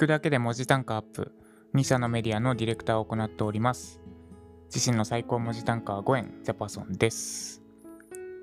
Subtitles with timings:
[0.00, 1.30] くだけで文字単価アップ。
[1.74, 4.00] 2社のメディアのディレクターを行っております。
[4.74, 7.60] 自身の最高文字単価は5円、ジャパソンです。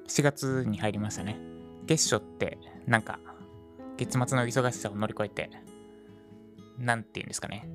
[0.08, 1.40] 7月に入りましたね。
[1.88, 3.20] 月初ってなんか
[3.98, 5.50] 月末の忙しさを乗り越えて、
[6.78, 7.68] なんて言うんですかね。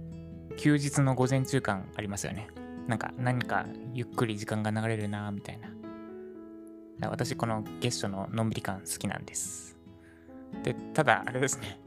[0.58, 2.46] 休日の午前中間ありますよね。
[2.86, 7.08] なんか何かゆっくり時間が流れるなみたいな。
[7.08, 9.76] 私この月初ののんびり感好きなんです。
[10.62, 11.80] で、ただあれですね。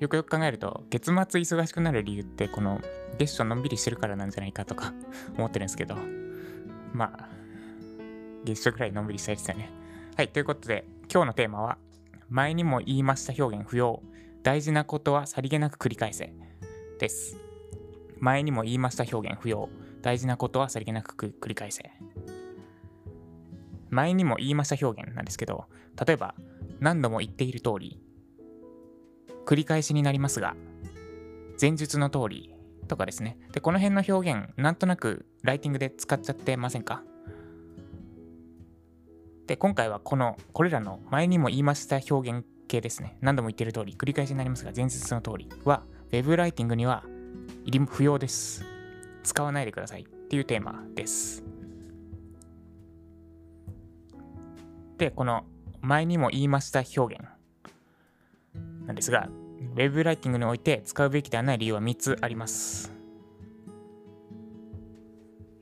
[0.00, 2.80] よくよく考えると、月末忙しくなる理由って、この
[3.18, 4.92] 月初のんびりしてるからなんじゃないかとか
[5.36, 5.96] 思ってるんですけど、
[6.92, 7.28] まあ、
[8.44, 9.70] 月初くらいのんびりしたいですよね。
[10.16, 11.78] はい、ということで、今日のテーマは、
[12.28, 14.02] 前にも言いました表現不要。
[14.42, 16.32] 大事なことはさりげなく繰り返せ。
[17.00, 17.36] です。
[18.20, 19.68] 前にも言いました表現不要。
[20.02, 21.90] 大事なことはさりげなく繰り返せ。
[23.90, 25.64] 前にも言いました表現なんですけど、
[26.06, 26.34] 例えば、
[26.80, 28.00] 何度も言っている通り、
[29.48, 30.54] 繰り返しになりますが、
[31.58, 32.54] 前述の通り
[32.86, 33.38] とかですね。
[33.52, 37.02] で、この辺の表現、なんとなくライティングで使っちゃってませんか？
[39.46, 43.16] で、今回はこの、これらの前にも言いました表現系ですね。
[43.22, 47.02] 何度も言ってる通り、繰り返しになりますが、前述の通りは、Web ライティングには
[47.88, 48.66] 不要です。
[49.22, 51.42] 使わないでくださいっていうテーマです。
[54.98, 55.46] で、この
[55.80, 57.24] 前にも言いました表現
[58.86, 59.28] なんですが、
[59.74, 62.92] Web ライティングにおいて使うべきではない理由は3つあります。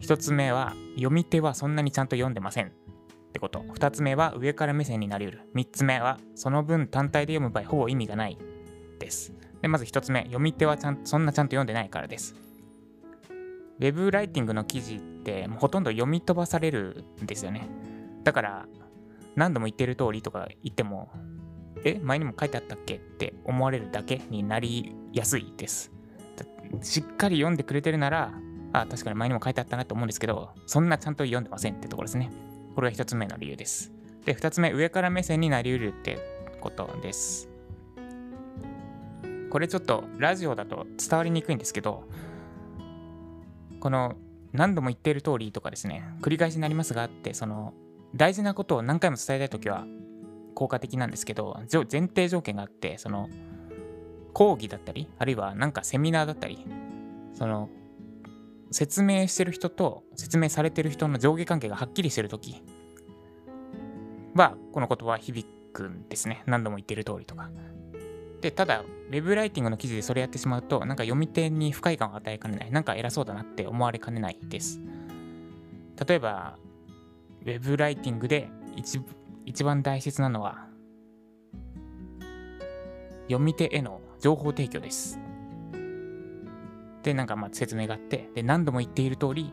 [0.01, 2.71] 1つ目は、読み手はそんなにちゃんと読んでませんっ
[3.33, 3.61] てこと。
[3.61, 5.41] 2つ目は、上から目線になりうる。
[5.55, 8.39] 3つ目は、その分単体で読む場合、ほぼ意味がない
[8.99, 9.33] です。
[9.63, 12.35] で、まず1つ目、読み手はちゃんそんなちゃんと読んでないからです。
[13.79, 17.69] Web ライティングの記事ってもうほとんど読み飛ばされるんですよね。
[18.23, 18.69] だから、
[19.35, 21.11] 何度も言ってる通りとか言っても、
[21.85, 25.93] え、前にも書いてあったっけって思われるだけになりやすいです。
[26.83, 28.33] しっかり読んでくれてるなら、
[28.73, 32.31] あ、確かに前にも書いてあったなと思うんですけど、そんなちゃんと読んでませんってところですね。
[32.75, 33.93] これが1つ目の理由です。
[34.25, 36.19] で、2つ目、上から目線になりうるって
[36.61, 37.49] ことです。
[39.51, 42.05] これちょっとラジオだと伝わりにくいんですけど、
[43.81, 44.17] この
[44.53, 47.73] 何度も言っている通りとかですね、繰り返しになりますがあって、その
[48.15, 49.87] 大事なことを何回も伝えたいときは
[50.57, 53.29] 効果的なんですけど、前提条件があって、その
[54.33, 56.67] 講義だったり、あるいはなんかセミナーだったり、
[57.35, 57.69] その
[58.71, 62.63] 説明してる人と説明されてる人の上下関係がはっきりしてるとき
[64.35, 66.43] は、この言葉響くんですね。
[66.47, 67.51] 何度も言ってる通りとか。
[68.41, 72.71] で、ただ、ウェブライティングの記事でそれやってしまうと、なんか読み手に不快感を与えかねない。
[72.71, 74.81] なんか偉そうだなって思われかねないです。
[76.07, 76.59] 例えば、
[77.43, 79.01] ウェブライティングで一
[79.47, 80.67] 一番大切なのは、
[83.29, 85.19] 読み手への情報提供です。
[87.05, 89.53] で、なんかまあ説明があって、で、何度も言っている通り、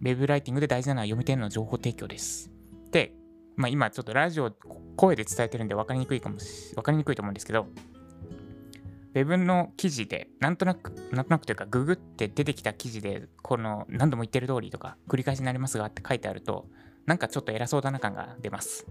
[0.00, 2.52] ウェブライティングで大事なのは読み手への情報提供です。
[2.92, 3.12] で、
[3.56, 4.52] まあ今ちょっとラジオ、
[4.96, 7.66] 声で伝えてるんで分かりにくいかもし、分かりにくいと思うんですけど、
[9.14, 16.66] ウェブの記事で、なんとなく、なんとなくというか、ググって出てきた記事で、この何度も言ってる通りとか、繰り返しになりますがって書いてあると、
[17.08, 18.86] なんかちょっと偉そうだな感が出ます。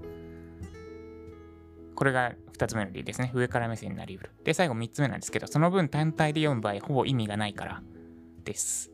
[1.94, 3.32] これが2つ目の理由ですね。
[3.36, 4.32] 上から目線になりうる。
[4.44, 7.84] で、最後3つ目なんですけど、その分単体で読む場合、ほぼ意味がないから
[8.44, 8.90] です。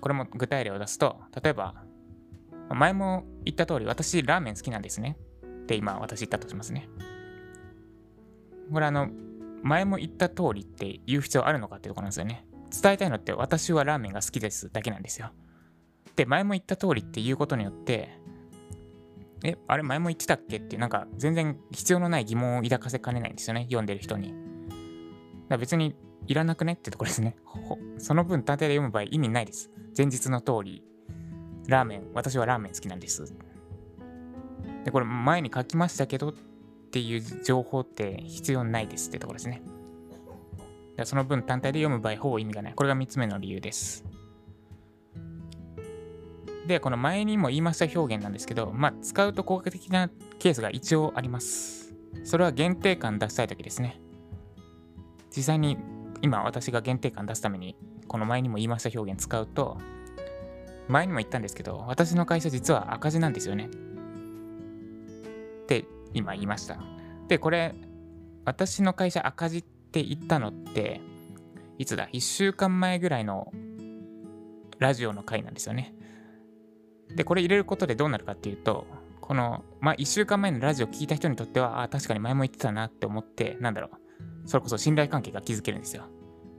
[0.00, 1.74] これも具体例を出すと、例えば、
[2.70, 5.18] 前も言った通り、私、ラーメン好きなんですね。
[5.42, 6.88] って今、私言ったとしますね。
[8.72, 9.08] これあの、
[9.64, 12.46] 前も言った通りって言う必要あるのかってところなんですよね。
[12.70, 15.32] 伝えたいのって、私はラーメンが好きですだけなんですよ。
[16.16, 18.10] で、前も言った通りっていうことによって、
[19.44, 23.62] え、あれ前も言ってたっけってなんか全然必要のない疑問を抱かせかねないんですよね。
[23.64, 24.34] 読んでる人に。
[25.48, 25.94] だ別に
[26.26, 27.36] いらなくねってところですね。
[27.98, 29.70] その分単体で読む場合意味ないです。
[29.96, 30.82] 前日の通り、
[31.68, 33.32] ラーメン、私はラーメン好きなんです。
[34.84, 36.34] で、これ前に書きましたけどっ
[36.90, 39.62] ていう情報って必要ないですってところですね。
[41.04, 42.74] その分単体で読む場合ほぼ意味がない。
[42.74, 44.04] これが3つ目の理由です。
[46.68, 51.94] で、この前にも言いました表現なんですけど、まあ、使うと効果的なケースが一応あります。
[52.24, 53.98] それは限定感出したいときですね。
[55.34, 55.78] 実際に
[56.20, 57.74] 今私が限定感出すために、
[58.06, 59.78] この前にも言いました表現使うと、
[60.88, 63.70] 前にも言ったんですけど、私の会社実は赤字なんですよね。
[65.62, 66.78] って今言いました。
[67.28, 67.74] で、これ、
[68.44, 71.00] 私の会社赤字って言ったのって、
[71.78, 73.52] いつだ ?1 週間前ぐらいの
[74.78, 75.94] ラジオの回なんですよね。
[77.14, 78.86] で、これ入れることでどうなるかっていうと、
[79.20, 86.04] この、まあ、1週間前のラジオ聞いた人にとっては、ああ、確かに前も言ってたなって思って、なんだろう、それこそ信頼関係が築けるんですよ。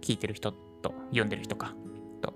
[0.02, 1.74] 聞いてる人と読んでる人か。
[2.22, 2.34] と。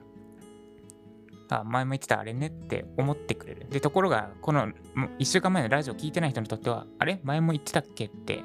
[1.50, 3.68] あ、前も言ってたあれねって思ってくれる。
[3.70, 4.70] で、ところが、この
[5.20, 7.20] 1週間前のラジオ聞いてない人にとっては、あれ？
[7.24, 8.44] 前も言ってたっけって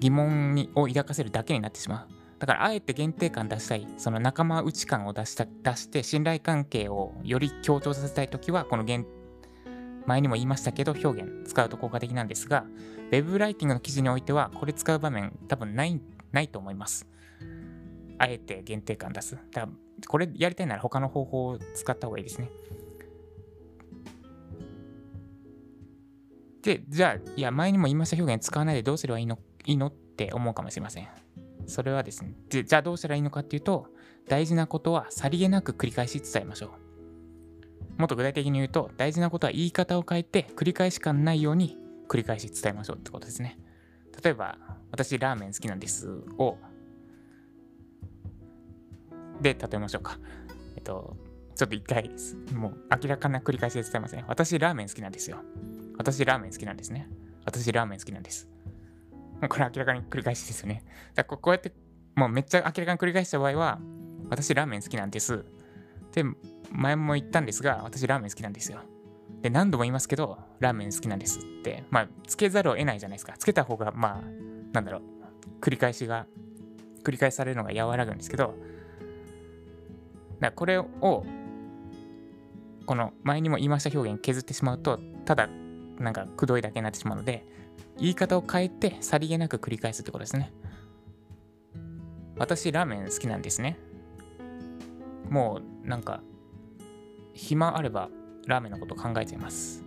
[0.00, 2.08] 疑問にを抱かせるだけになってしまう。
[2.38, 9.06] だからあえて限定感出したい、その仲間内感を出した出して信頼関係をより強調させたいときは、この限
[10.06, 12.64] 前にも言いましたけど、表現使うと効果的なんですが、
[13.10, 16.00] Web ライティングの記事においては、これ使う場面多分ない
[16.32, 17.06] ないと思います。
[18.18, 19.38] あえて限定感出す。
[19.52, 19.68] だ
[20.06, 22.50] これやりたいなら他の方法を使った方がいいですね。
[26.62, 31.08] で、じゃあ、いや、前にも言いました表現使わないでどうすればいいのいいのって思うかもしれません。
[31.68, 33.86] それはですね、じゃあどうしたらいいのかっていうと、
[34.26, 36.72] 大事なことはさりげなく繰り返し伝えましょ
[37.98, 38.00] う。
[38.00, 41.76] もっと具体的に言うと、大事なことは言い方を変えて繰り返し感ないように
[42.08, 43.58] 繰り返し伝えましょうってことですね。
[44.22, 44.58] 例えば、
[44.90, 46.56] 私ラーメン好きなんですを、
[49.40, 50.18] で、例えましょうか。
[50.76, 51.16] えっと、
[51.54, 52.10] ちょっと一回、
[52.54, 54.24] もう明らかな繰り返しで伝えません。
[54.26, 55.42] 私ラーメン好きなんですよ。
[55.98, 57.08] 私ラーメン好きなんですね。
[57.44, 58.48] 私ラーメン好きなんです。
[59.46, 60.84] これ明らかに繰り返しですよね。
[61.14, 61.72] だからこうやって、
[62.16, 63.78] もうめっちゃ明らかに繰り返した場合は、
[64.30, 65.44] 私ラーメン好きなんです。
[66.12, 66.24] で、
[66.72, 68.80] 前も言ったんですが、私ラーメン好きなんですよ。
[69.42, 73.34] で、何度も言いますけど、ラーメン好きなんですって、まあ、つけざるを得ないじゃないですか。
[73.38, 74.22] つけた方が、まあ、
[74.72, 75.02] なんだろう、
[75.60, 76.26] 繰り返しが、
[77.04, 78.54] 繰り返されるのが和らぐんですけど、
[80.40, 80.86] だこれを、
[82.86, 85.48] この前にも言いました表現削ってしまうと、ただ、
[85.98, 87.44] なんか、くどいだけになってしまうので、
[87.98, 90.52] 言い方を変えて、さりげなく繰り返すってことですね。
[92.36, 93.76] 私、ラーメン好きなんですね。
[95.28, 96.22] もう、なんか、
[97.34, 98.08] 暇あれば、
[98.46, 99.84] ラーメンのこと考えちゃいます。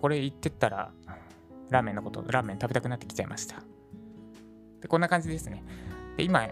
[0.00, 0.92] これ言ってったら、
[1.70, 3.62] ラーメンのこと、ラーメン食べたくなってきちゃいました。
[4.80, 5.64] でこんな感じですね。
[6.16, 6.48] で今、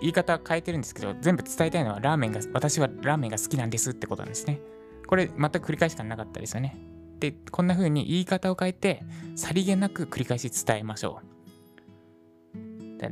[0.00, 4.58] 言い方変えてるんですけど、全部伝えたいのは、ラーメンが、私はラーメンが好きなんですってことなんですね。
[5.06, 6.76] これ、全く繰り返し感なかったですよね。
[7.20, 9.02] で、こんな風に言い方を変えて、
[9.36, 11.30] さりげなく繰り返し伝えましょう。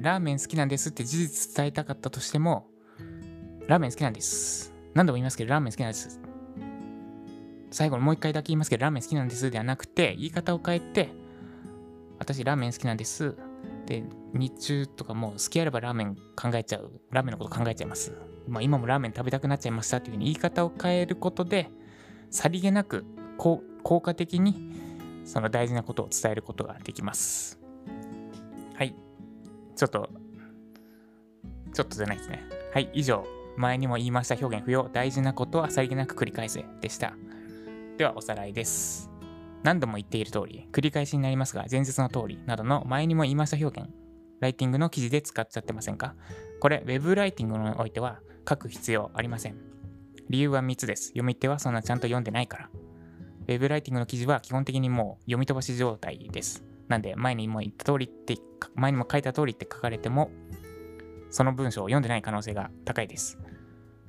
[0.02, 2.66] ラーメン好きなんですって事実伝えたかったとしても、
[3.66, 4.74] ラーメン好きなんです。
[4.94, 6.20] 何度も言いますけど、ラーメン好きなんです。
[7.70, 11.10] 最後にもう一回だけ言いますけど、ラーメン好きなんですではなくて、言い方を変えて、
[12.18, 13.36] 私ラーメン好きなんです。
[13.86, 17.00] で、日中とかもう好きあればラーメン考えちゃう。
[17.10, 18.12] ラーメンのこと考えちゃいます。
[18.46, 21.70] まあ今もラーメン食べたくなっちゃいましたっていうふうに言い方を変えることで、
[22.30, 23.04] さりげなく
[23.36, 24.54] こう効果的に
[25.24, 27.58] その大事なことを伝えることができます。
[28.74, 28.94] はい。
[29.76, 30.10] ちょっと、
[31.72, 32.42] ちょっとじゃないですね。
[32.74, 33.24] はい、以上。
[33.56, 34.90] 前にも言いました表現不要。
[34.92, 37.14] 大事なことはさりげなく繰り返せでした。
[37.96, 39.08] ではおさらいです。
[39.62, 43.88] 何度も言っている通り、繰り返しになりますが、前日の通りなどの前にも言いました表現、
[44.40, 46.14] ライティングの記事で使っちゃってませんか？
[46.60, 49.56] これ、Web ライティングにおいては書く必要ありません。
[50.28, 51.06] 理由は3つです。
[51.06, 52.70] 読み手はそんなちゃんと読んでないから。
[53.48, 56.62] Web ライティングの記事は基本的にもう読み飛ばし状態です。
[56.86, 58.36] なんで、前にも言った通りって、
[58.74, 60.30] 前にも書いた通りって書かれても、
[61.30, 63.38] その文章を読んでない可能性が高いです。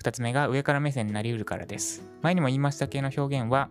[0.03, 2.03] 2つ目が上から目線になりうるからです。
[2.21, 3.69] 前にも言いました系の表現は、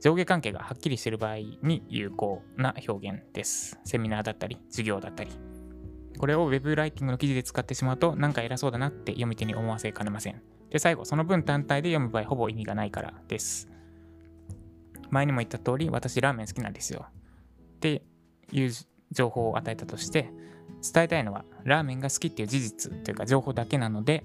[0.00, 3.80] 上下関係がはっきりしている場合に有効な表現です。
[3.84, 5.30] セミナーだったり、授業だったり。
[6.18, 10.40] これを Web ライティングの記事で使ってしまうと、なんか偉そうだなって読み手に思わせかねません。
[10.70, 13.71] で、最後、その文単体で読む場合、ほぼ意味がないからです。
[15.12, 17.04] 前にも言った通り、私ラーメン好きなんですよ。
[17.76, 18.02] って
[18.50, 18.70] いう
[19.10, 20.30] 情報を与えたとして、
[20.92, 24.24] 伝えたいのは、ラーメンが好きっていう事実というか情報だけなので、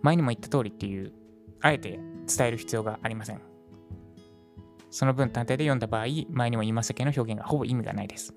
[0.00, 1.12] 前にも言った通りっていう、
[1.60, 3.40] あえて伝える必要がありません。
[4.90, 8.32] その分単体で読んだ場合、前にも言いましたけど表現がほぼ意味がないです。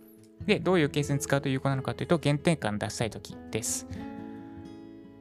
[0.47, 3.87] で、どういうケースに使うと有効なのかというと、原点感出したいときです。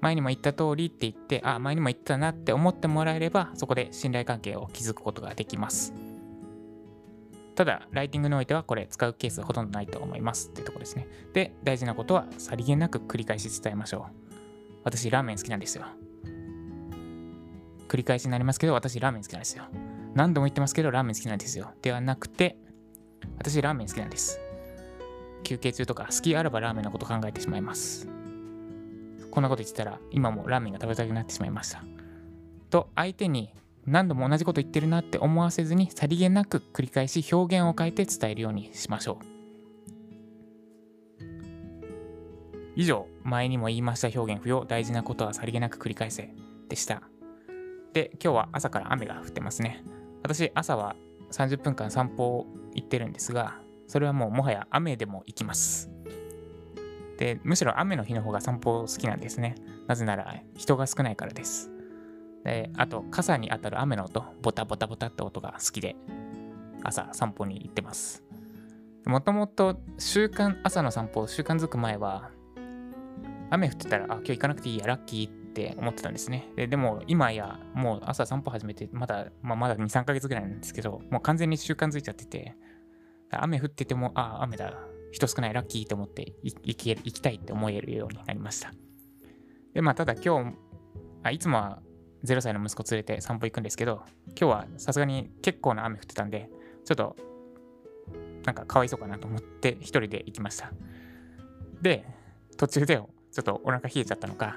[0.01, 5.93] 前にも言った通りって言って、あ、前にも言ったなって思ってもらえれば、そこで信頼関係を築くことができます。
[7.55, 11.07] ただ、ライティングにおいてはこれ使うケースほとんどないと思いますってとこですね。
[11.33, 14.35] で、大事なことはさりげなく繰り返し伝えましょう。
[14.85, 15.85] 私、ラーメン好きなんですよ。
[17.89, 19.65] 繰り返しになりますけど、私、ラーメン好きなんですよ。
[20.15, 21.73] 何度も言ってますけど、ラーメン好きなんですよ。
[21.83, 22.57] ではなくて、
[23.39, 24.41] 私、ラーメン好きなんです。
[25.43, 28.09] 休憩中とか、好きあればラーメンのこと考えてしまいます。
[29.31, 31.83] こんなこと言ってたら、今もラーメンが食べたくなってしまいました。
[32.71, 33.51] と、相手に
[33.87, 39.41] 何度も同じこと言ってるなって思わせずに、さりげなく繰り返し表現を変えて伝えるようにしましょう。
[42.77, 46.35] 以上、前にも言いました表現不要、大事なことはさりげなく繰り返せ
[46.69, 47.03] でした。
[47.93, 49.83] で、今日は朝から雨が降ってますね。
[50.23, 50.95] 私、朝は
[51.33, 55.91] 30分間散歩を行ってるんですが、それはもうもはや雨でも行きます。
[57.19, 59.57] で、むしろ雨の日の方が散歩好きなんですね。
[59.87, 61.70] なぜなら人が少ないからです。
[62.45, 65.97] で、あと、傘に当たる雨の音、ボタボタボタって音が好きで、
[66.83, 68.25] 朝散歩に行ってます。
[69.07, 72.31] もともと習慣、朝の散歩、習慣づく前は、
[73.51, 76.49] 雨降ってたら、あ、今日行かなくていいや、ラッキーって思ってたんですね。
[76.57, 82.55] ででも、今や、もう朝散歩始めて、まだ、まあ、まだ2、3ヶ月ぐらいなんですけど、もう完全に習慣づいちゃってて、
[83.31, 84.75] 雨降ってても、あ、雨だ、
[85.13, 88.73] 人少ないラッキーと思って行き行きたいって思えるようになりました。
[89.75, 90.57] で、まあ、ただ今日、
[91.23, 91.83] あいつもは
[92.25, 96.51] 0歳の息子連れて散歩行くんですけど、今日はさすがに結構な雨降ってたんで、
[96.85, 97.17] ちょっと、
[98.45, 100.73] なんかかわいそうかなと思って一人で行きました。
[101.83, 102.07] で、
[102.57, 103.09] 途中でちょ
[103.41, 104.57] っとお腹冷えちゃったのか、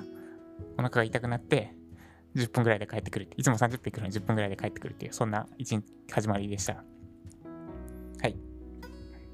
[0.77, 1.73] お腹が痛くなって、
[2.35, 6.83] 10分ぐらいで帰ってくるていつも30分行くのに10分ぐらいで帰ってくるっていう、そんな一日始まりでした。
[8.21, 8.35] はい。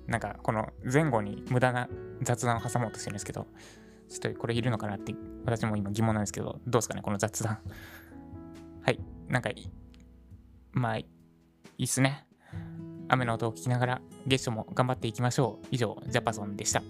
[0.08, 1.88] なんか、この前後に無駄な
[2.22, 3.48] 雑談を挟もうとしてるんですけど、
[4.10, 7.60] ちょっとこれいるのかなって、私も今疑問なんですけど、どうですかね、この雑談。
[8.82, 9.00] はい。
[9.28, 9.70] なんかいい
[10.72, 11.06] まあ、い
[11.78, 12.26] いっすね。
[13.08, 15.68] 雨の音を聞きながら、ゲストも頑張っていきましょう。
[15.72, 16.84] 以上、ジャパソンでした。